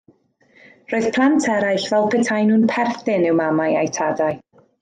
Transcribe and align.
Roedd 0.93 1.05
plant 1.17 1.49
eraill 1.57 1.85
fel 1.93 2.09
petaen 2.15 2.51
nhw'n 2.53 2.67
perthyn 2.75 3.29
i'w 3.33 3.39
mamau 3.45 3.81
a'u 3.83 3.97
tadau. 4.03 4.43